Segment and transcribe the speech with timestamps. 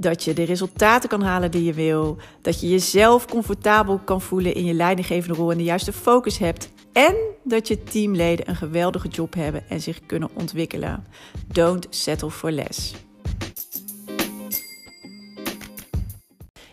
[0.00, 2.16] Dat je de resultaten kan halen die je wil.
[2.42, 6.70] Dat je jezelf comfortabel kan voelen in je leidinggevende rol en de juiste focus hebt.
[6.92, 7.14] En
[7.44, 11.06] dat je teamleden een geweldige job hebben en zich kunnen ontwikkelen.
[11.46, 12.94] Don't settle for less.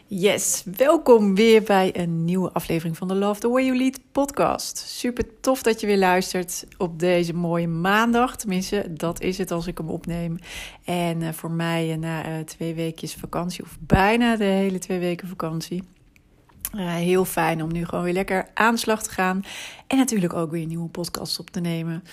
[0.09, 4.77] Yes, welkom weer bij een nieuwe aflevering van de Love the Way You Lead podcast.
[4.77, 8.35] Super tof dat je weer luistert op deze mooie maandag.
[8.35, 10.37] Tenminste, dat is het als ik hem opneem.
[10.83, 14.99] En uh, voor mij uh, na uh, twee weekjes vakantie, of bijna de hele twee
[14.99, 15.83] weken vakantie.
[16.77, 19.43] heel fijn om nu gewoon weer lekker aan de slag te gaan.
[19.87, 22.03] En natuurlijk ook weer een nieuwe podcast op te nemen.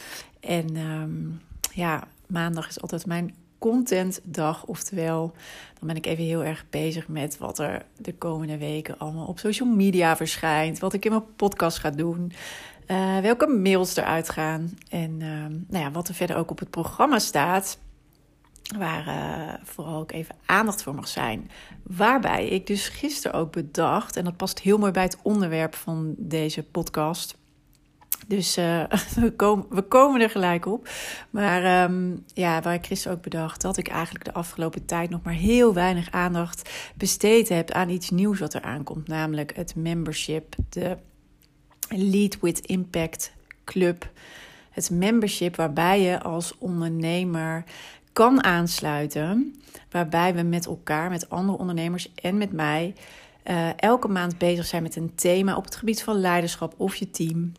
[0.41, 1.41] En um,
[1.73, 3.35] ja, maandag is altijd mijn
[3.71, 4.65] contentdag.
[4.65, 5.33] Oftewel,
[5.79, 9.39] dan ben ik even heel erg bezig met wat er de komende weken allemaal op
[9.39, 10.79] social media verschijnt.
[10.79, 12.33] Wat ik in mijn podcast ga doen.
[12.87, 14.79] Uh, welke mails eruit gaan.
[14.89, 15.29] En uh,
[15.69, 17.79] nou ja, wat er verder ook op het programma staat.
[18.79, 21.51] Waar uh, vooral ook even aandacht voor mag zijn.
[21.83, 26.15] Waarbij ik dus gisteren ook bedacht, en dat past heel mooi bij het onderwerp van
[26.19, 27.37] deze podcast
[28.27, 28.85] dus uh,
[29.71, 30.89] we, komen, er gelijk op.
[31.31, 35.23] Maar um, ja, waar ik gisteren ook bedacht dat ik eigenlijk de afgelopen tijd nog
[35.23, 39.09] maar heel weinig aandacht besteed heb aan iets nieuws wat er aankomt.
[39.09, 40.97] Namelijk het membership, de
[41.89, 43.33] Lead with Impact
[43.65, 44.11] Club.
[44.71, 47.65] Het membership waarbij je als ondernemer
[48.13, 49.55] kan aansluiten.
[49.91, 52.95] Waarbij we met elkaar, met andere ondernemers en met mij.
[53.51, 57.11] Uh, elke maand bezig zijn met een thema op het gebied van leiderschap of je
[57.11, 57.53] team.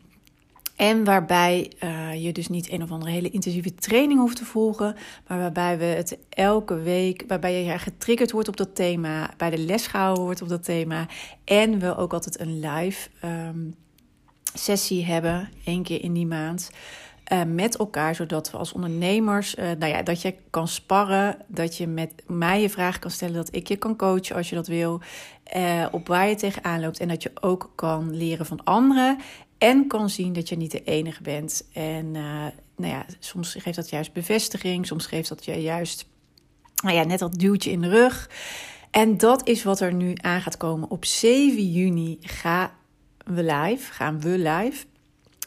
[0.76, 4.96] En waarbij uh, je dus niet een of andere hele intensieve training hoeft te volgen,
[5.26, 9.58] maar waarbij we het elke week, waarbij je getriggerd wordt op dat thema, bij de
[9.58, 11.06] les gehouden wordt op dat thema.
[11.44, 13.74] En we ook altijd een live um,
[14.54, 16.70] sessie hebben, één keer in die maand.
[17.32, 21.76] Uh, met elkaar, zodat we als ondernemers, uh, nou ja, dat je kan sparren, dat
[21.76, 24.66] je met mij je vragen kan stellen, dat ik je kan coachen als je dat
[24.66, 25.00] wil,
[25.90, 29.18] op waar je tegenaan loopt en dat je ook kan leren van anderen
[29.58, 31.68] en kan zien dat je niet de enige bent.
[31.72, 32.46] En uh,
[32.76, 36.06] nou ja, soms geeft dat juist bevestiging, soms geeft dat je juist
[36.82, 38.30] nou ja, net dat duwtje in de rug.
[38.90, 40.90] En dat is wat er nu aan gaat komen.
[40.90, 42.70] Op 7 juni gaan
[43.24, 44.84] we live, gaan we live.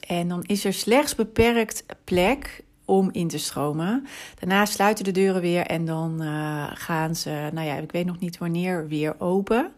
[0.07, 4.07] En dan is er slechts beperkt plek om in te stromen.
[4.39, 8.19] Daarna sluiten de deuren weer en dan uh, gaan ze, nou ja, ik weet nog
[8.19, 9.71] niet wanneer, weer open.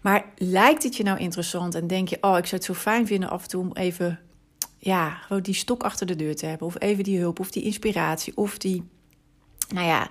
[0.00, 3.06] Maar lijkt het je nou interessant en denk je, oh, ik zou het zo fijn
[3.06, 4.20] vinden af en toe om even,
[4.78, 6.66] ja, gewoon die stok achter de deur te hebben.
[6.66, 8.82] Of even die hulp, of die inspiratie, of die,
[9.74, 10.08] nou ja,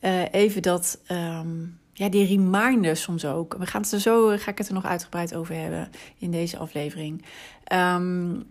[0.00, 1.00] uh, even dat.
[1.08, 3.56] Um, ja, die reminders soms ook.
[3.58, 6.58] We gaan het er zo, ga ik het er nog uitgebreid over hebben in deze
[6.58, 7.24] aflevering.
[7.72, 8.44] Um,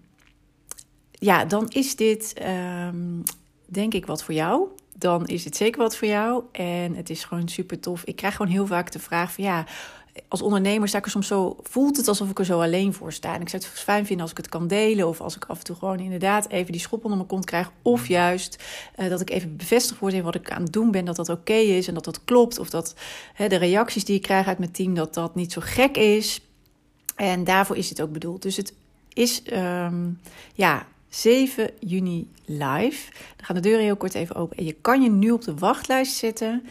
[1.11, 2.33] ja, dan is dit
[2.87, 3.23] um,
[3.65, 4.67] denk ik wat voor jou.
[4.97, 6.43] Dan is het zeker wat voor jou.
[6.51, 8.03] En het is gewoon super tof.
[8.03, 9.65] Ik krijg gewoon heel vaak de vraag van ja,
[10.27, 13.13] als ondernemer sta ik er soms zo, voelt het alsof ik er zo alleen voor
[13.13, 13.33] sta.
[13.33, 15.07] En ik zou het fijn vinden als ik het kan delen.
[15.07, 17.71] Of als ik af en toe gewoon inderdaad even die schop onder mijn kont krijg.
[17.81, 18.63] Of juist
[18.99, 21.05] uh, dat ik even bevestigd word in wat ik aan het doen ben.
[21.05, 22.59] Dat dat oké okay is en dat dat klopt.
[22.59, 22.95] Of dat
[23.33, 26.41] hè, de reacties die ik krijg uit mijn team, dat dat niet zo gek is.
[27.15, 28.41] En daarvoor is het ook bedoeld.
[28.41, 28.73] Dus het
[29.13, 30.19] is, um,
[30.53, 33.11] ja, 7 juni live.
[33.35, 34.57] Dan gaan de deuren heel kort even open.
[34.57, 36.63] En je kan je nu op de wachtlijst zetten.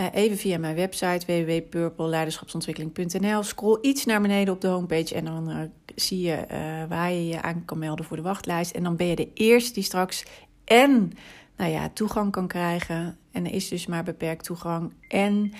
[0.00, 3.42] Uh, even via mijn website www.purpleleiderschapsontwikkeling.nl.
[3.42, 5.56] Scroll iets naar beneden op de homepage en dan uh,
[5.94, 8.70] zie je uh, waar je je aan kan melden voor de wachtlijst.
[8.70, 10.24] En dan ben je de eerste die straks
[10.64, 11.12] en
[11.56, 13.18] nou ja, toegang kan krijgen.
[13.32, 14.92] En er is dus maar beperkt toegang.
[15.08, 15.52] En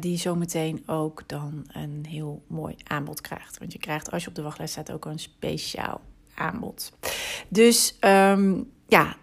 [0.00, 3.58] die zometeen ook dan een heel mooi aanbod krijgt.
[3.58, 6.00] Want je krijgt als je op de wachtlijst staat ook een speciaal
[6.34, 6.92] aanbod.
[7.52, 9.16] Dus um, ja,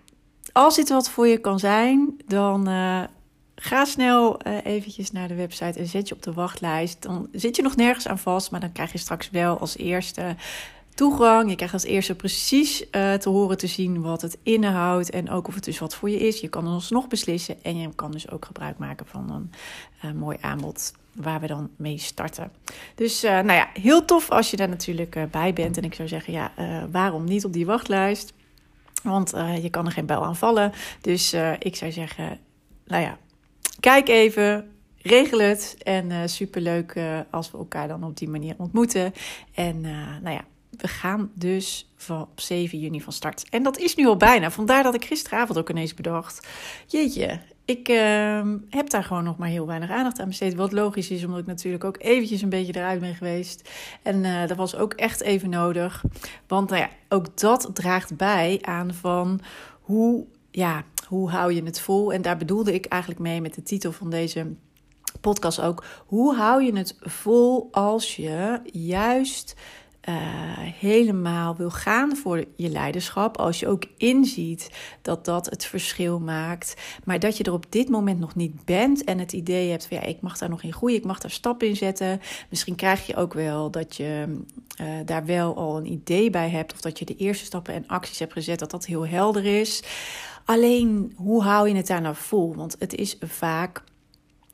[0.52, 3.04] als dit wat voor je kan zijn, dan uh,
[3.56, 7.02] ga snel uh, eventjes naar de website en zet je op de wachtlijst.
[7.02, 10.36] Dan zit je nog nergens aan vast, maar dan krijg je straks wel als eerste
[11.00, 11.50] toegang.
[11.50, 15.48] Je krijgt als eerste precies uh, te horen te zien wat het inhoudt en ook
[15.48, 16.40] of het dus wat voor je is.
[16.40, 19.52] Je kan ons nog beslissen en je kan dus ook gebruik maken van een
[20.06, 22.52] uh, mooi aanbod waar we dan mee starten.
[22.96, 25.78] Dus uh, nou ja, heel tof als je daar natuurlijk bij bent.
[25.78, 26.52] En ik zou zeggen, ja,
[26.92, 28.34] waarom niet op die wachtlijst?
[29.04, 29.30] Want
[29.62, 30.72] je kan er geen bel aan vallen.
[31.02, 32.40] Dus ik zou zeggen,
[32.86, 33.18] nou ja,
[33.80, 35.76] kijk even regel het.
[35.84, 37.00] En uh, superleuk
[37.32, 39.14] als we elkaar dan op die manier ontmoeten.
[39.54, 39.82] En
[40.22, 40.44] nou ja,
[40.82, 43.50] we gaan dus van op 7 juni van start.
[43.50, 44.52] En dat is nu al bijna.
[44.52, 46.48] Vandaar dat ik gisteravond ook ineens bedacht.
[46.88, 50.56] Jeetje, ik uh, heb daar gewoon nog maar heel weinig aandacht aan besteed.
[50.56, 53.70] Wat logisch is, omdat ik natuurlijk ook eventjes een beetje eruit ben geweest.
[54.02, 56.04] En uh, dat was ook echt even nodig.
[56.48, 59.42] Want nou ja, ook dat draagt bij aan van
[59.82, 62.14] hoe, ja, hoe hou je het vol?
[62.14, 64.48] En daar bedoelde ik eigenlijk mee met de titel van deze
[65.22, 65.84] podcast ook.
[66.06, 69.56] Hoe hou je het vol als je juist
[70.10, 70.16] uh,
[70.80, 74.70] helemaal wil gaan voor je leiderschap, als je ook inziet
[75.02, 76.74] dat dat het verschil maakt,
[77.04, 79.98] maar dat je er op dit moment nog niet bent en het idee hebt van
[79.98, 82.22] ja, ik mag daar nog in groeien, ik mag daar stappen in zetten.
[82.50, 84.38] Misschien krijg je ook wel dat je
[84.82, 87.88] uh, daar wel al een idee bij hebt of dat je de eerste stappen en
[87.88, 89.84] acties hebt gezet, dat dat heel helder is.
[90.46, 92.56] Alleen, hoe hou je het daar nou vol?
[92.56, 93.84] Want het is vaak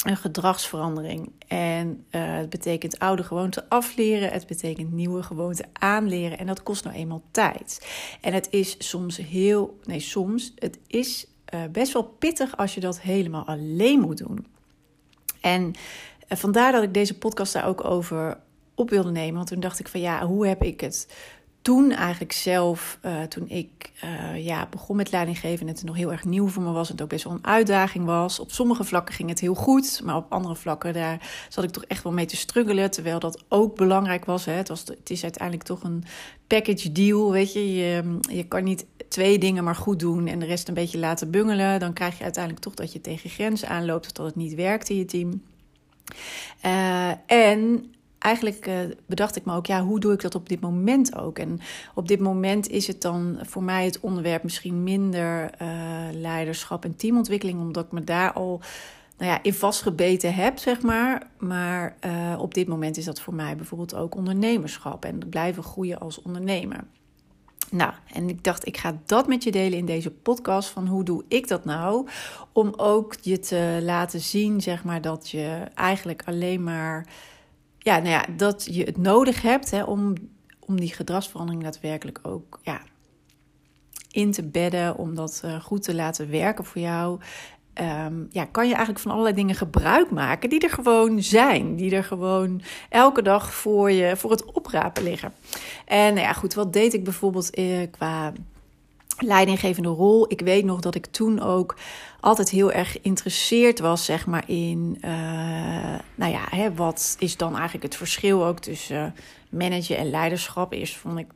[0.05, 1.31] een gedragsverandering.
[1.47, 4.31] En uh, het betekent oude gewoonten afleren.
[4.31, 6.37] Het betekent nieuwe gewoonten aanleren.
[6.37, 7.87] En dat kost nou eenmaal tijd.
[8.21, 9.79] En het is soms heel.
[9.83, 10.51] Nee, soms.
[10.55, 14.45] Het is uh, best wel pittig als je dat helemaal alleen moet doen.
[15.41, 18.37] En uh, vandaar dat ik deze podcast daar ook over
[18.75, 19.35] op wilde nemen.
[19.35, 21.07] Want toen dacht ik van ja, hoe heb ik het
[21.65, 26.11] toen eigenlijk zelf, uh, toen ik uh, ja, begon met leidinggeven en het nog heel
[26.11, 28.39] erg nieuw voor me was het ook best wel een uitdaging was.
[28.39, 31.83] Op sommige vlakken ging het heel goed, maar op andere vlakken daar zat ik toch
[31.83, 32.91] echt wel mee te struggelen.
[32.91, 34.45] Terwijl dat ook belangrijk was.
[34.45, 34.51] Hè.
[34.51, 36.03] Het, was het is uiteindelijk toch een
[36.47, 37.73] package deal, weet je.
[37.73, 38.19] je.
[38.21, 41.79] Je kan niet twee dingen maar goed doen en de rest een beetje laten bungelen.
[41.79, 44.89] Dan krijg je uiteindelijk toch dat je tegen grenzen aanloopt of dat het niet werkt
[44.89, 45.41] in je team.
[46.65, 47.94] Uh, en
[48.25, 51.39] eigenlijk uh, bedacht ik me ook, ja, hoe doe ik dat op dit moment ook?
[51.39, 51.59] En
[51.93, 55.67] op dit moment is het dan voor mij het onderwerp misschien minder uh,
[56.11, 58.61] leiderschap en teamontwikkeling, omdat ik me daar al
[59.17, 61.27] nou ja, in vastgebeten heb, zeg maar.
[61.37, 65.99] Maar uh, op dit moment is dat voor mij bijvoorbeeld ook ondernemerschap en blijven groeien
[65.99, 66.83] als ondernemer.
[67.71, 70.69] Nou, en ik dacht, ik ga dat met je delen in deze podcast.
[70.69, 72.07] Van hoe doe ik dat nou?
[72.51, 77.07] Om ook je te laten zien, zeg maar, dat je eigenlijk alleen maar
[77.85, 80.13] ja, nou ja, dat je het nodig hebt hè, om,
[80.59, 82.81] om die gedragsverandering daadwerkelijk ook ja,
[84.11, 87.19] in te bedden, om dat uh, goed te laten werken voor jou.
[88.05, 91.75] Um, ja, kan je eigenlijk van allerlei dingen gebruik maken die er gewoon zijn.
[91.75, 95.33] Die er gewoon elke dag voor je, voor het oprapen liggen.
[95.85, 98.33] En nou ja, goed, wat deed ik bijvoorbeeld eh, qua
[99.17, 100.31] leidinggevende rol.
[100.31, 101.75] Ik weet nog dat ik toen ook
[102.19, 105.11] altijd heel erg geïnteresseerd was, zeg maar, in, uh,
[106.15, 110.73] nou ja, hè, wat is dan eigenlijk het verschil ook tussen uh, managen en leiderschap?
[110.73, 111.27] Eerst vond ik,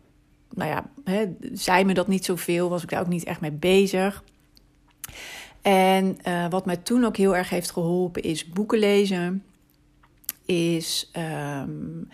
[0.54, 3.52] nou ja, hè, zei me dat niet zoveel, was ik daar ook niet echt mee
[3.52, 4.24] bezig.
[5.62, 9.44] En uh, wat mij toen ook heel erg heeft geholpen is boeken lezen,
[10.46, 11.12] is
[11.62, 12.10] um,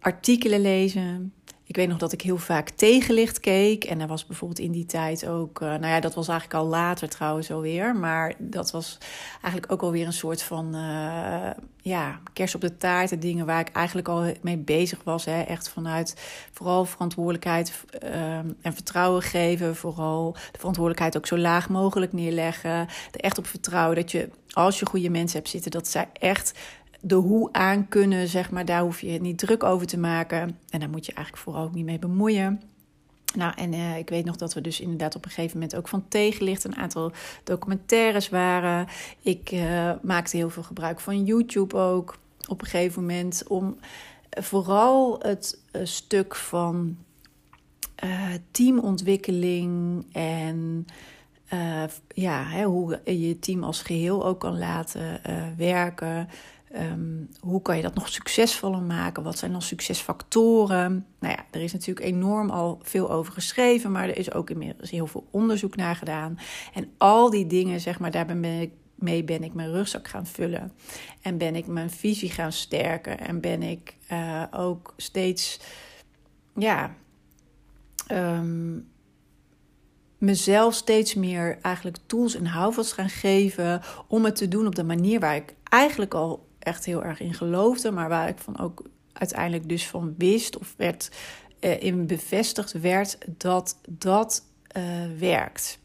[0.00, 1.32] artikelen lezen,
[1.72, 3.84] ik weet nog dat ik heel vaak tegenlicht keek.
[3.84, 6.66] En er was bijvoorbeeld in die tijd ook, uh, nou ja, dat was eigenlijk al
[6.66, 7.96] later trouwens alweer.
[7.96, 8.98] Maar dat was
[9.32, 11.50] eigenlijk ook alweer een soort van, uh,
[11.82, 13.08] ja, kers op de taart.
[13.08, 15.24] De dingen waar ik eigenlijk al mee bezig was.
[15.24, 15.40] Hè.
[15.40, 16.16] Echt vanuit
[16.52, 19.76] vooral verantwoordelijkheid uh, en vertrouwen geven.
[19.76, 22.70] Vooral de verantwoordelijkheid ook zo laag mogelijk neerleggen.
[23.10, 26.52] Er echt op vertrouwen dat je, als je goede mensen hebt zitten, dat zij echt
[27.04, 30.58] de hoe aan kunnen, zeg maar, daar hoef je niet druk over te maken.
[30.68, 32.60] En daar moet je eigenlijk vooral ook niet mee bemoeien.
[33.34, 35.88] Nou, en uh, ik weet nog dat we dus inderdaad op een gegeven moment ook
[35.88, 37.12] van tegenlicht een aantal
[37.44, 38.86] documentaires waren.
[39.22, 42.18] Ik uh, maakte heel veel gebruik van YouTube ook
[42.48, 43.76] op een gegeven moment om
[44.30, 46.96] vooral het stuk van
[48.50, 50.86] teamontwikkeling en
[52.14, 55.20] ja, hè, hoe je je team als geheel ook kan laten
[55.56, 56.28] werken.
[56.76, 59.22] Um, hoe kan je dat nog succesvoller maken?
[59.22, 61.06] Wat zijn dan succesfactoren?
[61.18, 64.90] Nou ja, er is natuurlijk enorm al veel over geschreven, maar er is ook inmiddels
[64.90, 66.38] heel veel onderzoek naar gedaan.
[66.74, 68.70] En al die dingen, zeg maar, daar ben ik
[69.02, 70.72] mee ben ik mijn rugzak gaan vullen.
[71.20, 73.18] En ben ik mijn visie gaan sterken.
[73.18, 75.60] En ben ik uh, ook steeds,
[76.54, 76.94] ja,
[78.12, 78.88] um,
[80.18, 84.84] mezelf steeds meer eigenlijk tools en houvast gaan geven om het te doen op de
[84.84, 88.82] manier waar ik eigenlijk al echt heel erg in geloofde, maar waar ik van ook
[89.12, 91.10] uiteindelijk dus van wist of werd
[91.60, 94.44] uh, in bevestigd werd dat dat
[94.76, 94.82] uh,
[95.18, 95.78] werkt.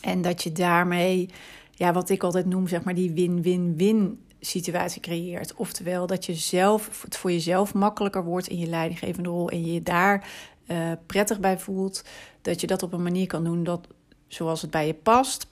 [0.00, 1.28] En dat je daarmee,
[1.70, 5.54] ja, wat ik altijd noem, zeg maar, die win-win-win situatie creëert.
[5.54, 9.72] Oftewel dat je zelf, het voor jezelf makkelijker wordt in je leidinggevende rol en je
[9.72, 10.28] je daar
[10.66, 12.04] uh, prettig bij voelt.
[12.42, 13.86] Dat je dat op een manier kan doen dat,
[14.28, 15.46] zoals het bij je past,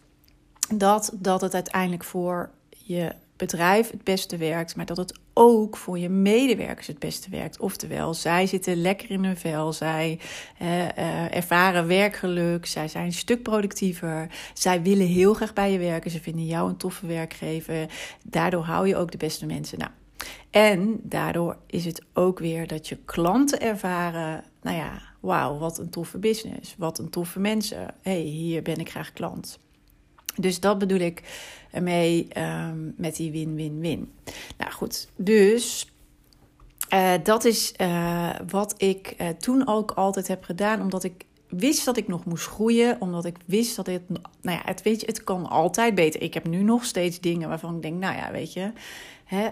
[0.74, 5.98] dat, dat het uiteindelijk voor je bedrijf het beste werkt, maar dat het ook voor
[5.98, 7.60] je medewerkers het beste werkt.
[7.60, 10.18] Oftewel, zij zitten lekker in hun vel, zij
[10.62, 16.10] uh, ervaren werkgeluk, zij zijn een stuk productiever, zij willen heel graag bij je werken,
[16.10, 17.86] ze vinden jou een toffe werkgever.
[18.24, 19.78] Daardoor hou je ook de beste mensen.
[19.78, 19.90] Nou,
[20.50, 25.90] en daardoor is het ook weer dat je klanten ervaren, nou ja, wauw, wat een
[25.90, 27.94] toffe business, wat een toffe mensen.
[28.02, 29.58] hey, hier ben ik graag klant.
[30.40, 31.22] Dus dat bedoel ik
[31.70, 34.12] ermee um, met die win-win-win.
[34.58, 35.92] Nou goed, dus
[36.94, 41.84] uh, dat is uh, wat ik uh, toen ook altijd heb gedaan, omdat ik wist
[41.84, 45.06] dat ik nog moest groeien, omdat ik wist dat het, nou ja, het weet je,
[45.06, 46.22] het kan altijd beter.
[46.22, 48.72] Ik heb nu nog steeds dingen waarvan ik denk, nou ja, weet je,
[49.24, 49.48] hè,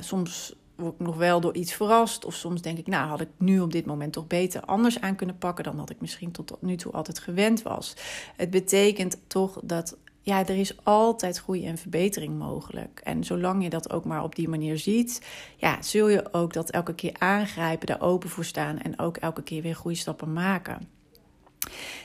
[0.00, 2.24] soms word ik nog wel door iets verrast.
[2.24, 5.16] Of soms denk ik, nou had ik nu op dit moment toch beter anders aan
[5.16, 7.94] kunnen pakken dan dat ik misschien tot nu toe altijd gewend was.
[8.36, 9.96] Het betekent toch dat
[10.28, 13.00] ja, er is altijd groei en verbetering mogelijk.
[13.04, 16.70] En zolang je dat ook maar op die manier ziet, ja, zul je ook dat
[16.70, 20.88] elke keer aangrijpen, daar open voor staan en ook elke keer weer groeistappen maken.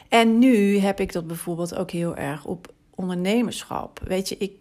[0.10, 4.00] En nu heb ik dat bijvoorbeeld ook heel erg op ondernemerschap.
[4.04, 4.52] Weet je, ik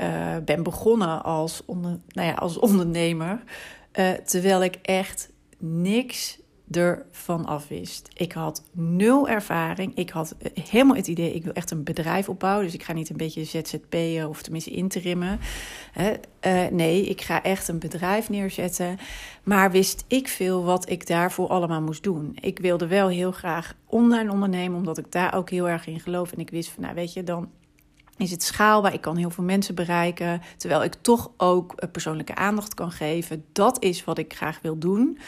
[0.00, 3.42] uh, ben begonnen als, nou ja, als ondernemer,
[3.98, 6.39] uh, terwijl ik echt niks
[6.70, 8.08] ervan afwist.
[8.14, 9.94] Ik had nul ervaring.
[9.94, 12.64] Ik had helemaal het idee, ik wil echt een bedrijf opbouwen.
[12.64, 15.40] Dus ik ga niet een beetje ZZP'en of tenminste interimmen.
[15.96, 18.98] Uh, nee, ik ga echt een bedrijf neerzetten.
[19.42, 22.36] Maar wist ik veel wat ik daarvoor allemaal moest doen.
[22.40, 26.32] Ik wilde wel heel graag online ondernemen, omdat ik daar ook heel erg in geloof.
[26.32, 27.48] En ik wist van, nou weet je, dan
[28.16, 28.94] is het schaalbaar.
[28.94, 30.42] Ik kan heel veel mensen bereiken.
[30.56, 33.44] Terwijl ik toch ook persoonlijke aandacht kan geven.
[33.52, 35.18] Dat is wat ik graag wil doen.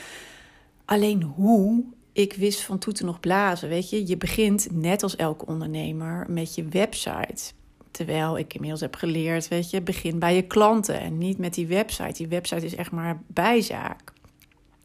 [0.85, 3.69] Alleen hoe, ik wist van toeten nog blazen.
[3.69, 7.53] Weet je, je begint net als elke ondernemer met je website.
[7.91, 11.67] Terwijl ik inmiddels heb geleerd, weet je, begin bij je klanten en niet met die
[11.67, 12.12] website.
[12.12, 14.12] Die website is echt maar bijzaak.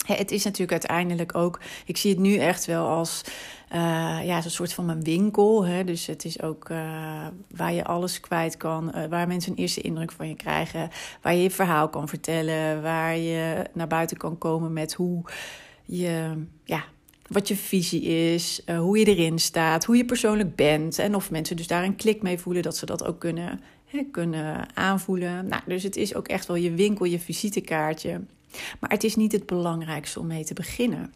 [0.05, 3.21] Het is natuurlijk uiteindelijk ook, ik zie het nu echt wel als
[3.73, 3.77] uh,
[4.23, 5.65] ja, een soort van mijn winkel.
[5.65, 5.83] Hè?
[5.83, 9.81] Dus het is ook uh, waar je alles kwijt kan, uh, waar mensen een eerste
[9.81, 10.89] indruk van je krijgen,
[11.21, 15.23] waar je je verhaal kan vertellen, waar je naar buiten kan komen met hoe
[15.87, 16.83] je, ja,
[17.27, 20.99] wat je visie is, uh, hoe je erin staat, hoe je persoonlijk bent.
[20.99, 24.03] En of mensen dus daar een klik mee voelen, dat ze dat ook kunnen, hè,
[24.11, 25.47] kunnen aanvoelen.
[25.47, 28.21] Nou, dus het is ook echt wel je winkel, je visitekaartje.
[28.79, 31.13] Maar het is niet het belangrijkste om mee te beginnen.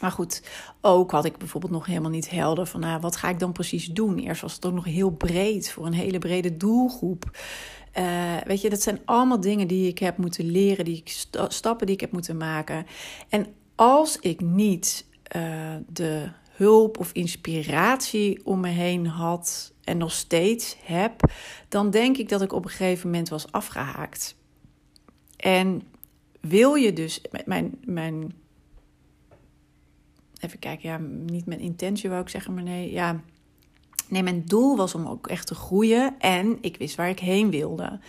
[0.00, 0.42] Maar goed,
[0.80, 3.86] ook had ik bijvoorbeeld nog helemaal niet helder van nou, wat ga ik dan precies
[3.86, 4.18] doen.
[4.18, 7.38] Eerst was het ook nog heel breed voor een hele brede doelgroep.
[7.98, 11.86] Uh, weet je, dat zijn allemaal dingen die ik heb moeten leren, die ik, stappen
[11.86, 12.86] die ik heb moeten maken.
[13.28, 13.46] En
[13.80, 15.06] als ik niet
[15.36, 21.20] uh, de hulp of inspiratie om me heen had en nog steeds heb,
[21.68, 24.36] dan denk ik dat ik op een gegeven moment was afgehaakt.
[25.36, 25.82] En
[26.40, 28.34] wil je dus, mijn, mijn
[30.40, 30.98] even kijken, ja,
[31.32, 33.20] niet mijn intentie wou ik zeggen, maar nee, ja.
[34.08, 37.50] Nee, mijn doel was om ook echt te groeien en ik wist waar ik heen
[37.50, 38.00] wilde.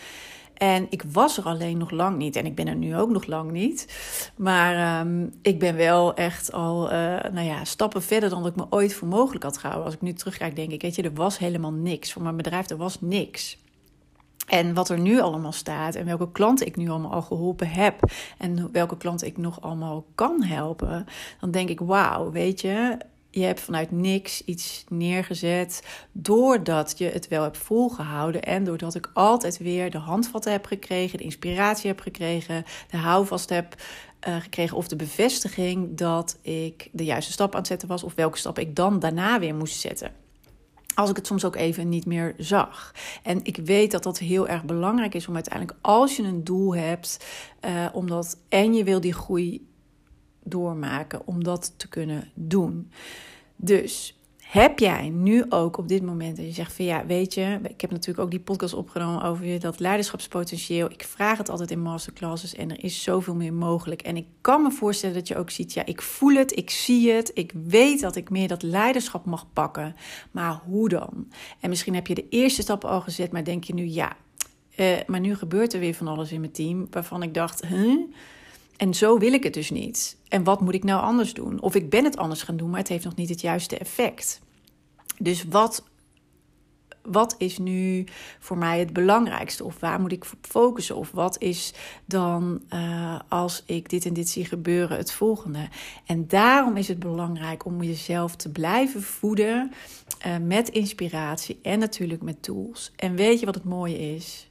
[0.62, 2.36] En ik was er alleen nog lang niet.
[2.36, 3.88] En ik ben er nu ook nog lang niet.
[4.36, 6.92] Maar um, ik ben wel echt al uh,
[7.32, 9.86] nou ja, stappen verder dan ik me ooit voor mogelijk had gehouden.
[9.86, 12.14] Als ik nu terugkijk, denk ik, weet je, er was helemaal niks.
[12.14, 13.58] Voor mijn bedrijf, er was niks.
[14.48, 18.12] En wat er nu allemaal staat en welke klanten ik nu allemaal al geholpen heb
[18.38, 21.06] en welke klanten ik nog allemaal kan helpen,
[21.40, 22.98] dan denk ik: wauw, weet je,
[23.32, 29.10] je hebt vanuit niks iets neergezet doordat je het wel hebt volgehouden en doordat ik
[29.14, 33.76] altijd weer de handvatten heb gekregen, de inspiratie heb gekregen, de houvast heb
[34.28, 38.16] uh, gekregen of de bevestiging dat ik de juiste stap aan het zetten was of
[38.16, 40.12] welke stap ik dan daarna weer moest zetten
[40.96, 42.94] als ik het soms ook even niet meer zag.
[43.24, 46.76] En ik weet dat dat heel erg belangrijk is om uiteindelijk, als je een doel
[46.76, 47.26] hebt,
[47.66, 49.71] uh, omdat en je wil die groei
[50.44, 52.92] doormaken, om dat te kunnen doen.
[53.56, 54.20] Dus
[54.52, 57.82] heb jij nu ook op dit moment dat je zegt van ja, weet je, ik
[57.82, 60.92] heb natuurlijk ook die podcast opgenomen over dat leiderschapspotentieel.
[60.92, 64.02] Ik vraag het altijd in masterclasses en er is zoveel meer mogelijk.
[64.02, 67.12] En ik kan me voorstellen dat je ook ziet, ja, ik voel het, ik zie
[67.12, 69.96] het, ik weet dat ik meer dat leiderschap mag pakken.
[70.32, 71.28] Maar hoe dan?
[71.60, 74.16] En misschien heb je de eerste stappen al gezet, maar denk je nu ja,
[74.78, 78.00] uh, maar nu gebeurt er weer van alles in mijn team waarvan ik dacht, huh?
[78.82, 80.18] En zo wil ik het dus niet.
[80.28, 81.62] En wat moet ik nou anders doen?
[81.62, 84.42] Of ik ben het anders gaan doen, maar het heeft nog niet het juiste effect.
[85.18, 85.84] Dus wat,
[87.02, 88.06] wat is nu
[88.40, 89.64] voor mij het belangrijkste?
[89.64, 90.96] Of waar moet ik focussen?
[90.96, 91.74] Of wat is
[92.06, 95.68] dan uh, als ik dit en dit zie gebeuren het volgende?
[96.06, 99.72] En daarom is het belangrijk om jezelf te blijven voeden
[100.26, 102.92] uh, met inspiratie en natuurlijk met tools.
[102.96, 104.50] En weet je wat het mooie is?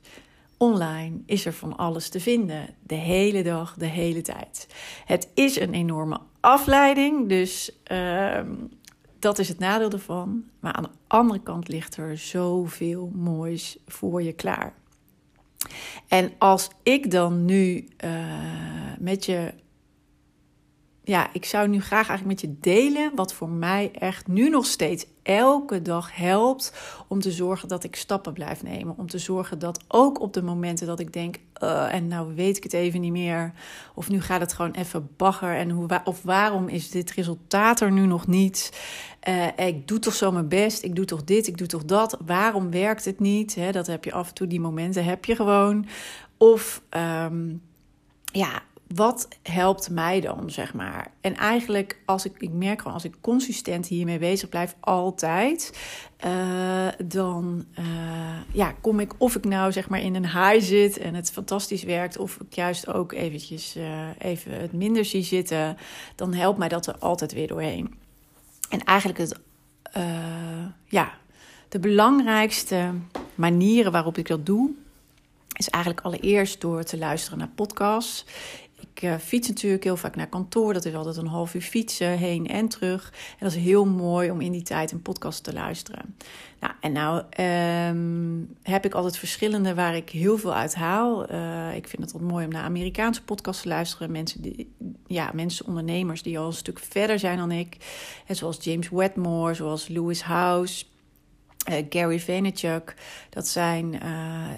[0.62, 4.66] Online is er van alles te vinden, de hele dag, de hele tijd.
[5.04, 8.54] Het is een enorme afleiding, dus ehm,
[9.18, 10.44] dat is het nadeel ervan.
[10.58, 14.74] Maar aan de andere kant ligt er zoveel moois voor je klaar.
[16.08, 18.12] En als ik dan nu uh,
[18.98, 19.54] met je
[21.10, 24.66] ja, ik zou nu graag eigenlijk met je delen wat voor mij echt nu nog
[24.66, 26.74] steeds elke dag helpt
[27.08, 28.94] om te zorgen dat ik stappen blijf nemen.
[28.98, 32.56] Om te zorgen dat ook op de momenten dat ik denk, uh, en nou weet
[32.56, 33.52] ik het even niet meer,
[33.94, 37.92] of nu gaat het gewoon even bagger, en hoe, of waarom is dit resultaat er
[37.92, 38.80] nu nog niet?
[39.28, 42.16] Uh, ik doe toch zo mijn best, ik doe toch dit, ik doe toch dat.
[42.26, 43.56] Waarom werkt het niet?
[43.72, 45.86] Dat heb je af en toe, die momenten heb je gewoon.
[46.36, 47.62] Of um,
[48.32, 48.62] ja,
[48.94, 51.10] wat helpt mij dan, zeg maar?
[51.20, 55.78] En eigenlijk, als ik, ik merk gewoon, als ik consistent hiermee bezig blijf, altijd,
[56.24, 57.84] uh, dan uh,
[58.52, 61.82] ja, kom ik, of ik nou zeg maar in een high zit en het fantastisch
[61.82, 65.76] werkt, of ik juist ook eventjes uh, even het minder zie zitten,
[66.14, 67.94] dan helpt mij dat er altijd weer doorheen.
[68.68, 69.40] En eigenlijk het,
[70.84, 71.12] ja,
[71.68, 72.92] de belangrijkste
[73.34, 74.70] manieren waarop ik dat doe,
[75.56, 78.24] is eigenlijk allereerst door te luisteren naar podcasts.
[79.02, 80.72] Uh, fiets natuurlijk heel vaak naar kantoor.
[80.72, 83.12] Dat is altijd een half uur fietsen heen en terug.
[83.12, 86.16] En dat is heel mooi om in die tijd een podcast te luisteren.
[86.60, 87.22] Nou, en nou
[87.88, 91.32] um, heb ik altijd verschillende waar ik heel veel uit haal.
[91.32, 94.10] Uh, ik vind het altijd mooi om naar Amerikaanse podcasts te luisteren.
[94.10, 94.72] Mensen, die,
[95.06, 97.76] ja, mensen, ondernemers die al een stuk verder zijn dan ik.
[98.26, 100.84] En zoals James Wedmore, zoals Lewis House.
[101.90, 102.94] Gary Vaynerchuk,
[103.30, 104.00] dat zijn,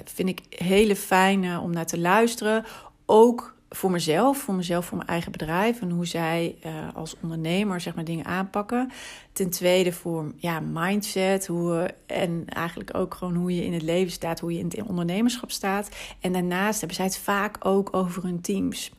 [0.04, 2.64] vind ik, hele fijne om naar te luisteren.
[3.06, 7.80] Ook voor mezelf, voor mezelf, voor mijn eigen bedrijf en hoe zij uh, als ondernemer
[7.80, 8.90] zeg maar dingen aanpakken.
[9.32, 14.12] Ten tweede voor ja, mindset hoe, en eigenlijk ook gewoon hoe je in het leven
[14.12, 15.88] staat, hoe je in het ondernemerschap staat.
[16.20, 18.92] En daarnaast hebben zij het vaak ook over hun teams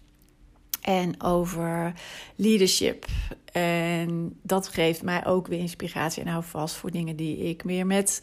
[0.82, 1.94] en over
[2.36, 3.06] leadership.
[3.52, 7.86] En dat geeft mij ook weer inspiratie en hou vast voor dingen die ik weer
[7.86, 8.22] met,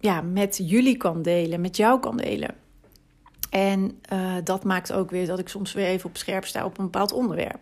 [0.00, 2.63] ja, met jullie kan delen, met jou kan delen.
[3.54, 6.78] En uh, dat maakt ook weer dat ik soms weer even op scherp sta op
[6.78, 7.60] een bepaald onderwerp.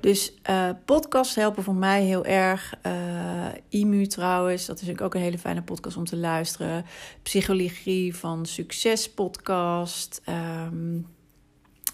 [0.00, 2.74] Dus uh, podcasts helpen voor mij heel erg.
[2.86, 6.84] Uh, IMU trouwens, dat is ook een hele fijne podcast om te luisteren.
[7.22, 10.22] Psychologie van Succes podcast.
[10.28, 11.06] Um,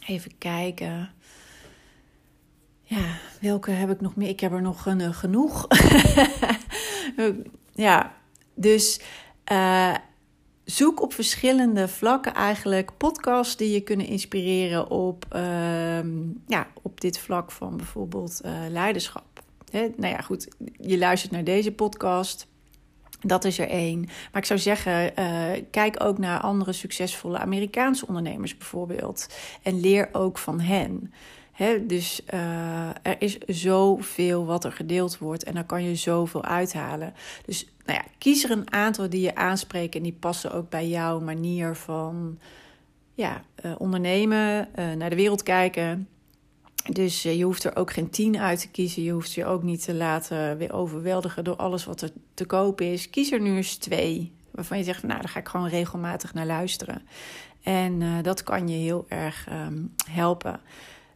[0.06, 1.10] even kijken.
[2.82, 4.28] Ja, welke heb ik nog meer?
[4.28, 5.66] Ik heb er nog genoeg.
[7.88, 8.14] ja,
[8.54, 9.00] dus
[10.72, 15.40] zoek op verschillende vlakken eigenlijk podcasts die je kunnen inspireren op, uh,
[16.46, 19.42] ja, op dit vlak van bijvoorbeeld uh, leiderschap.
[19.72, 22.46] Nou ja, goed, je luistert naar deze podcast.
[23.20, 24.00] Dat is er één.
[24.00, 29.26] Maar ik zou zeggen, uh, kijk ook naar andere succesvolle Amerikaanse ondernemers bijvoorbeeld.
[29.62, 31.12] En leer ook van hen.
[31.86, 37.14] Dus uh, er is zoveel wat er gedeeld wordt en daar kan je zoveel uithalen.
[37.44, 40.88] Dus nou ja, kies er een aantal die je aanspreken en die passen ook bij
[40.88, 42.38] jouw manier van
[43.14, 46.08] ja, uh, ondernemen, uh, naar de wereld kijken.
[46.92, 49.02] Dus je hoeft er ook geen tien uit te kiezen.
[49.02, 52.80] Je hoeft je ook niet te laten weer overweldigen door alles wat er te koop
[52.80, 53.10] is.
[53.10, 56.46] Kies er nu eens twee waarvan je zegt, nou, daar ga ik gewoon regelmatig naar
[56.46, 57.02] luisteren.
[57.62, 60.60] En dat kan je heel erg um, helpen.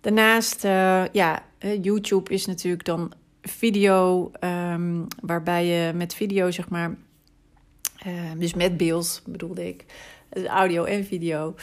[0.07, 1.43] Daarnaast, uh, ja,
[1.83, 6.97] YouTube is natuurlijk dan video, um, waarbij je met video, zeg maar,
[8.07, 9.85] uh, dus met beeld bedoelde ik,
[10.31, 11.55] dus audio en video,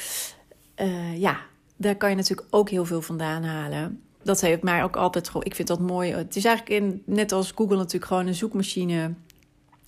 [1.16, 1.40] ja,
[1.78, 4.02] daar kan je natuurlijk ook heel veel vandaan halen.
[4.24, 6.14] Dat heeft mij ook altijd gewoon, ik vind dat mooi.
[6.14, 9.14] Het is eigenlijk in, net als Google natuurlijk gewoon een zoekmachine.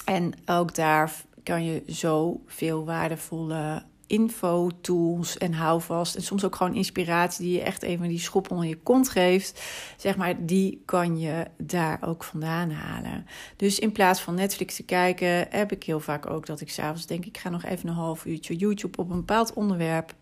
[0.06, 1.12] En ook daar
[1.44, 6.16] kan je zoveel waardevolle info, tools en houvast.
[6.16, 9.64] En soms ook gewoon inspiratie die je echt even die schop onder je kont geeft.
[9.98, 13.26] Zeg maar, die kan je daar ook vandaan halen.
[13.56, 17.06] Dus in plaats van Netflix te kijken, heb ik heel vaak ook dat ik s'avonds
[17.06, 20.14] denk: ik ga nog even een half uurtje YouTube op een bepaald onderwerp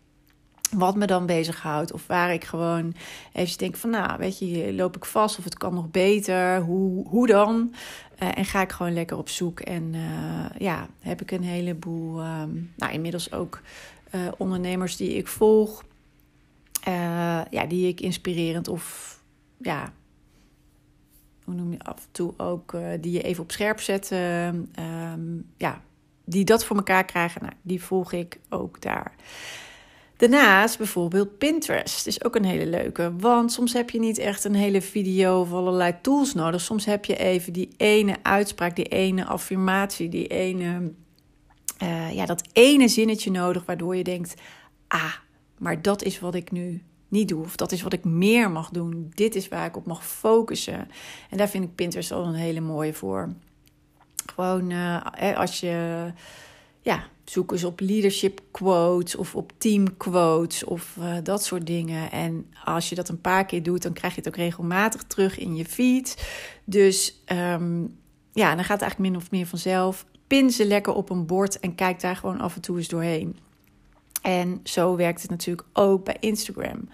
[0.74, 1.92] wat me dan bezighoudt.
[1.92, 2.94] Of waar ik gewoon
[3.32, 6.60] even denk van, nou, weet je, loop ik vast of het kan nog beter.
[6.60, 7.74] Hoe, hoe dan?
[8.22, 9.60] Uh, en ga ik gewoon lekker op zoek.
[9.60, 13.60] En uh, ja, heb ik een heleboel, um, nou, inmiddels ook
[14.14, 15.84] uh, ondernemers die ik volg.
[17.50, 19.18] ja, die ik inspirerend of,
[19.58, 19.92] ja,
[21.44, 24.72] hoe noem je af en toe ook, die je even op scherp zetten.
[25.12, 25.80] Um, ja,
[26.24, 27.42] die dat voor elkaar krijgen.
[27.42, 29.14] Nou, die volg ik ook daar.
[30.30, 33.12] Daarnaast bijvoorbeeld Pinterest is ook een hele leuke.
[33.18, 36.60] Want soms heb je niet echt een hele video of allerlei tools nodig.
[36.60, 40.92] Soms heb je even die ene uitspraak, die ene affirmatie, die ene
[42.12, 44.34] ja, dat ene zinnetje nodig waardoor je denkt:
[44.88, 45.14] ah,
[45.58, 47.44] maar dat is wat ik nu niet doe.
[47.44, 49.10] Of dat is wat ik meer mag doen.
[49.14, 50.88] Dit is waar ik op mag focussen.
[51.30, 53.32] En daar vind ik Pinterest al een hele mooie voor.
[54.34, 56.06] Gewoon uh, als je
[56.80, 62.10] ja, zoek eens op leadership quotes of op team quotes of uh, dat soort dingen.
[62.10, 65.38] En als je dat een paar keer doet, dan krijg je het ook regelmatig terug
[65.38, 66.26] in je feed.
[66.64, 67.98] Dus um,
[68.32, 70.06] ja, dan gaat het eigenlijk min of meer vanzelf.
[70.26, 73.38] Pin ze lekker op een bord en kijk daar gewoon af en toe eens doorheen.
[74.22, 76.88] En zo werkt het natuurlijk ook bij Instagram.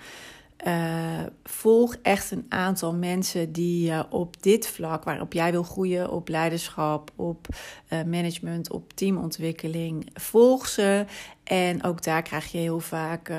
[0.67, 6.11] Uh, volg echt een aantal mensen die uh, op dit vlak, waarop jij wil groeien,
[6.11, 11.05] op leiderschap, op uh, management, op teamontwikkeling, volg ze.
[11.45, 13.33] En ook daar krijg je heel vaak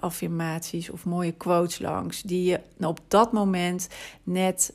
[0.00, 3.88] affirmaties of mooie quotes langs, die je op dat moment
[4.22, 4.74] net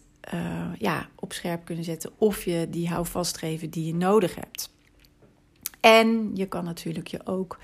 [0.77, 2.11] ja, op scherp kunnen zetten.
[2.17, 4.69] Of je die houvast geven die je nodig hebt.
[5.79, 7.57] En je kan natuurlijk je ook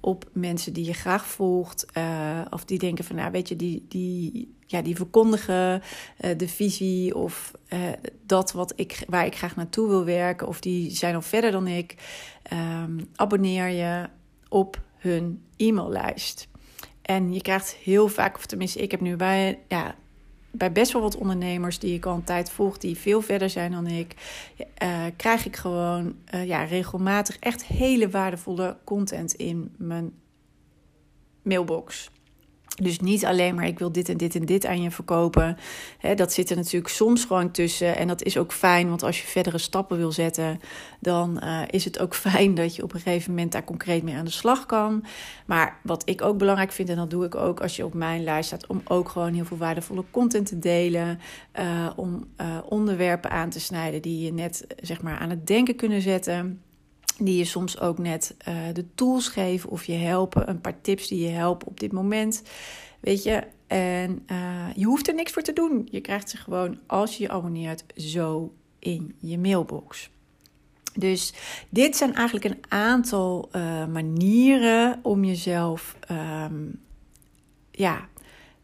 [0.00, 1.86] op mensen die je graag volgt.
[1.96, 5.82] Uh, of die denken van, nou weet je, die, die, ja, die verkondigen
[6.20, 7.78] uh, de visie of uh,
[8.26, 10.46] dat wat ik, waar ik graag naartoe wil werken.
[10.46, 11.94] Of die zijn al verder dan ik.
[12.52, 14.08] Um, abonneer je
[14.48, 16.48] op hun e-maillijst.
[17.02, 19.94] En je krijgt heel vaak, of tenminste, ik heb nu bij ja,
[20.50, 23.72] bij best wel wat ondernemers die ik al een tijd volg, die veel verder zijn
[23.72, 24.14] dan ik,
[24.82, 30.12] uh, krijg ik gewoon uh, ja, regelmatig echt hele waardevolle content in mijn
[31.42, 32.10] mailbox.
[32.76, 35.56] Dus niet alleen maar ik wil dit en dit en dit aan je verkopen.
[36.14, 37.96] dat zit er natuurlijk soms gewoon tussen.
[37.96, 40.60] En dat is ook fijn, want als je verdere stappen wil zetten,
[41.00, 44.14] dan uh, is het ook fijn dat je op een gegeven moment daar concreet mee
[44.14, 45.04] aan de slag kan.
[45.46, 48.24] Maar wat ik ook belangrijk vind, en dat doe ik ook als je op mijn
[48.24, 51.20] lijst staat, om ook gewoon heel veel waardevolle content te delen.
[51.60, 55.76] Uh, om uh, onderwerpen aan te snijden die je net zeg maar aan het denken
[55.76, 56.60] kunnen zetten
[57.24, 61.08] die je soms ook net uh, de tools geven of je helpen, een paar tips
[61.08, 62.42] die je helpen op dit moment.
[63.00, 65.88] Weet je, en uh, je hoeft er niks voor te doen.
[65.90, 70.10] Je krijgt ze gewoon als je je abonneert zo in je mailbox.
[70.94, 71.32] Dus
[71.68, 76.80] dit zijn eigenlijk een aantal uh, manieren om jezelf um,
[77.70, 78.08] ja,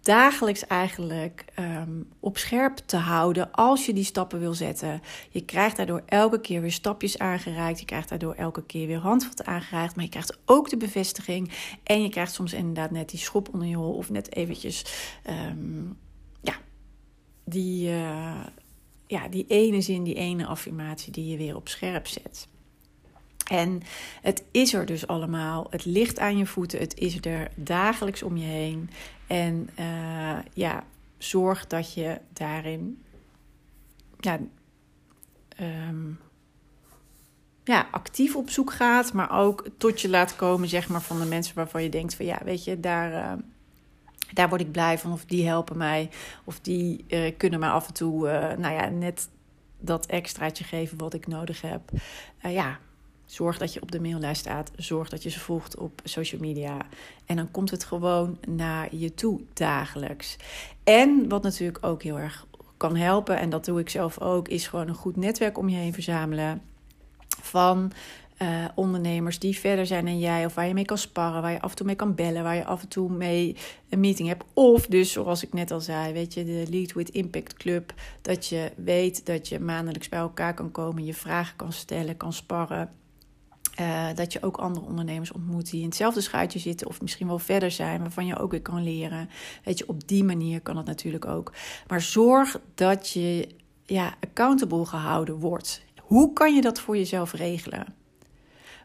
[0.06, 5.02] dagelijks eigenlijk um, op scherp te houden als je die stappen wil zetten.
[5.30, 7.78] Je krijgt daardoor elke keer weer stapjes aangereikt.
[7.78, 9.94] Je krijgt daardoor elke keer weer handvatten aangereikt.
[9.94, 11.50] Maar je krijgt ook de bevestiging.
[11.82, 13.92] En je krijgt soms inderdaad net die schop onder je hol.
[13.92, 14.84] Of net eventjes,
[15.50, 15.98] um,
[16.40, 16.54] ja,
[17.44, 18.44] die, uh,
[19.06, 22.48] ja, die ene zin, die ene affirmatie die je weer op scherp zet.
[23.50, 23.82] En
[24.22, 25.66] het is er dus allemaal.
[25.70, 26.78] Het ligt aan je voeten.
[26.78, 28.90] Het is er dagelijks om je heen.
[29.26, 30.84] En uh, ja,
[31.18, 33.02] zorg dat je daarin
[34.20, 34.38] ja,
[35.60, 36.18] um,
[37.64, 39.12] ja, actief op zoek gaat.
[39.12, 42.26] Maar ook tot je laat komen zeg maar, van de mensen waarvan je denkt van
[42.26, 43.12] ja, weet je, daar...
[43.12, 43.42] Uh,
[44.32, 46.10] daar word ik blij van, of die helpen mij,
[46.44, 49.28] of die uh, kunnen me af en toe, nou ja, net
[49.78, 51.90] dat extraatje geven wat ik nodig heb.
[52.42, 52.78] Ja,
[53.26, 54.70] Zorg dat je op de maillijst staat.
[54.76, 56.76] Zorg dat je ze volgt op social media.
[57.26, 60.36] En dan komt het gewoon naar je toe dagelijks.
[60.84, 64.66] En wat natuurlijk ook heel erg kan helpen, en dat doe ik zelf ook, is
[64.66, 66.62] gewoon een goed netwerk om je heen verzamelen.
[67.42, 67.92] Van
[68.42, 71.60] uh, ondernemers die verder zijn dan jij, of waar je mee kan sparren, waar je
[71.60, 73.56] af en toe mee kan bellen, waar je af en toe mee
[73.88, 74.44] een meeting hebt.
[74.52, 78.46] Of dus, zoals ik net al zei, weet je, de Lead with Impact Club, dat
[78.46, 82.90] je weet dat je maandelijks bij elkaar kan komen, je vragen kan stellen, kan sparren.
[83.80, 87.38] Uh, dat je ook andere ondernemers ontmoet die in hetzelfde schuitje zitten of misschien wel
[87.38, 89.28] verder zijn, waarvan je ook weer kan leren.
[89.64, 91.52] Weet je, op die manier kan het natuurlijk ook.
[91.86, 93.48] Maar zorg dat je
[93.84, 95.84] ja, accountable gehouden wordt.
[96.00, 97.94] Hoe kan je dat voor jezelf regelen?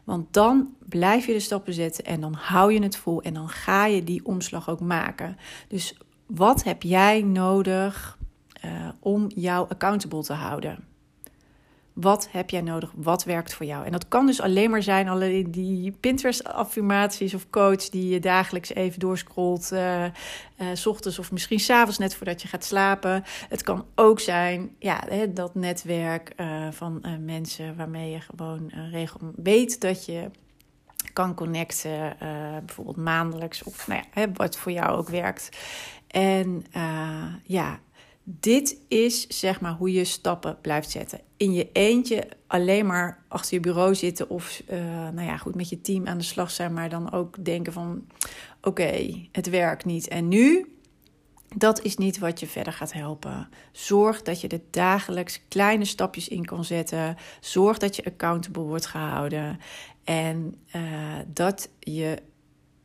[0.04, 3.48] Want dan blijf je de stappen zetten en dan hou je het vol en dan
[3.48, 5.36] ga je die omslag ook maken.
[5.68, 8.18] Dus wat heb jij nodig
[8.64, 10.91] uh, om jou accountable te houden?
[11.92, 12.92] Wat heb jij nodig?
[12.94, 13.84] Wat werkt voor jou?
[13.86, 18.74] En dat kan dus alleen maar zijn alleen die Pinterest-affirmaties of coach die je dagelijks
[18.74, 20.04] even doorscrollt, uh,
[20.72, 23.24] s ochtends of misschien s'avonds net voordat je gaat slapen.
[23.48, 29.80] Het kan ook zijn ja, dat netwerk uh, van mensen waarmee je gewoon regel weet
[29.80, 30.30] dat je
[31.12, 32.16] kan connecten,
[32.64, 35.48] bijvoorbeeld maandelijks of nou ja, wat voor jou ook werkt.
[36.06, 36.64] En
[37.44, 37.80] ja,
[38.24, 41.20] dit is zeg maar hoe je stappen blijft zetten.
[41.36, 45.68] In je eentje alleen maar achter je bureau zitten of uh, nou ja, goed met
[45.68, 48.06] je team aan de slag zijn, maar dan ook denken van
[48.62, 50.08] oké, het werkt niet.
[50.08, 50.66] En nu?
[51.56, 53.48] Dat is niet wat je verder gaat helpen.
[53.72, 57.16] Zorg dat je er dagelijks kleine stapjes in kan zetten.
[57.40, 59.58] Zorg dat je accountable wordt gehouden.
[60.04, 60.82] En uh,
[61.26, 62.22] dat je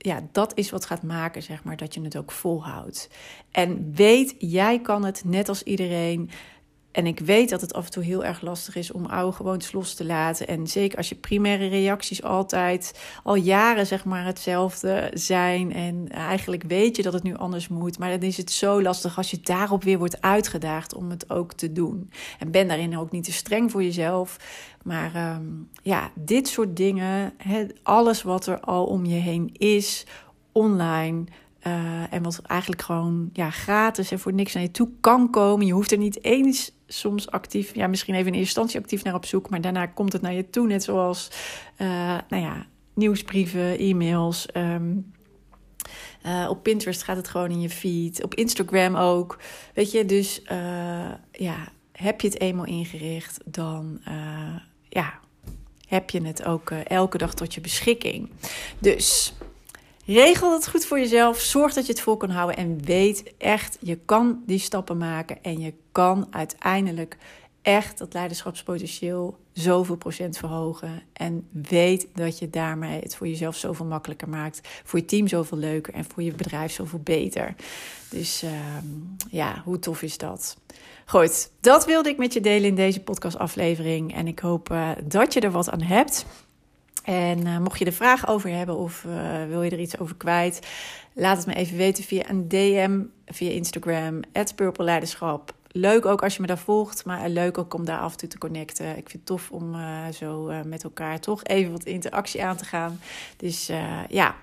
[0.07, 3.09] ja, dat is wat gaat maken, zeg maar, dat je het ook volhoudt.
[3.51, 6.29] En weet, jij kan het net als iedereen.
[6.97, 9.71] En ik weet dat het af en toe heel erg lastig is om oude gewoontes
[9.71, 10.47] los te laten.
[10.47, 15.73] En zeker als je primaire reacties altijd al jaren zeg maar hetzelfde zijn.
[15.73, 17.99] En eigenlijk weet je dat het nu anders moet.
[17.99, 21.53] Maar dan is het zo lastig als je daarop weer wordt uitgedaagd om het ook
[21.53, 22.11] te doen.
[22.39, 24.37] En ben daarin ook niet te streng voor jezelf.
[24.83, 25.45] Maar ehm,
[25.81, 27.33] ja, dit soort dingen,
[27.83, 30.05] alles wat er al om je heen is,
[30.51, 31.23] online
[31.67, 35.65] uh, en wat eigenlijk gewoon ja, gratis en voor niks naar je toe kan komen.
[35.65, 39.13] Je hoeft er niet eens soms actief, ja, misschien even in eerste instantie actief naar
[39.13, 40.67] op zoek, maar daarna komt het naar je toe.
[40.67, 41.31] Net zoals,
[41.77, 44.45] uh, nou ja, nieuwsbrieven, e-mails.
[44.53, 45.11] Um,
[46.25, 48.23] uh, op Pinterest gaat het gewoon in je feed.
[48.23, 49.39] Op Instagram ook.
[49.73, 54.01] Weet je, dus uh, ja, heb je het eenmaal ingericht, dan
[54.89, 55.19] ja,
[55.87, 58.29] heb je het ook elke dag tot je beschikking.
[58.79, 59.33] Dus
[60.07, 61.39] Regel het goed voor jezelf.
[61.39, 62.57] Zorg dat je het vol kan houden.
[62.57, 65.43] En weet echt, je kan die stappen maken.
[65.43, 67.17] En je kan uiteindelijk
[67.61, 71.03] echt dat leiderschapspotentieel zoveel procent verhogen.
[71.13, 74.67] En weet dat je daarmee het voor jezelf zoveel makkelijker maakt.
[74.83, 75.93] Voor je team zoveel leuker.
[75.93, 77.55] En voor je bedrijf zoveel beter.
[78.09, 78.51] Dus uh,
[79.29, 80.57] ja, hoe tof is dat?
[81.05, 84.15] Goed, dat wilde ik met je delen in deze podcastaflevering.
[84.15, 86.25] En ik hoop uh, dat je er wat aan hebt.
[87.03, 90.15] En uh, mocht je er vragen over hebben of uh, wil je er iets over
[90.15, 90.67] kwijt,
[91.13, 94.19] laat het me even weten via een DM, via Instagram,
[94.55, 95.55] Purple Leiderschap.
[95.71, 98.29] Leuk ook als je me daar volgt, maar leuk ook om daar af en toe
[98.29, 98.89] te connecten.
[98.89, 102.65] Ik vind het tof om uh, zo met elkaar toch even wat interactie aan te
[102.65, 102.99] gaan.
[103.37, 103.71] Dus
[104.09, 104.35] ja,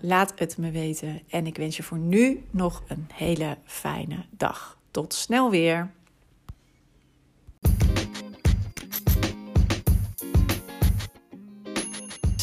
[0.00, 1.20] laat het me weten.
[1.28, 4.78] En ik wens je voor nu nog een hele fijne dag.
[4.90, 5.90] Tot snel weer.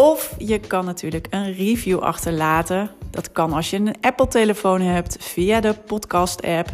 [0.00, 2.90] Of je kan natuurlijk een review achterlaten.
[3.10, 6.68] Dat kan als je een Apple-telefoon hebt via de podcast-app.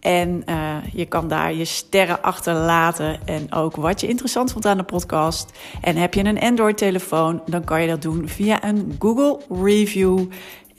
[0.00, 4.76] En uh, je kan daar je sterren achterlaten en ook wat je interessant vond aan
[4.76, 5.50] de podcast.
[5.80, 10.18] En heb je een Android-telefoon, dan kan je dat doen via een Google Review.